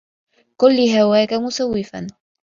كُنْ 0.57 0.75
لِهَوَاك 0.75 1.33
مُسَوِّفًا 1.33 2.07